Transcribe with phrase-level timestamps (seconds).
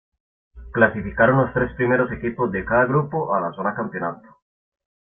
[0.73, 4.39] Clasificaron los tres primeros equipos de cada grupo a la Zona Campeonato.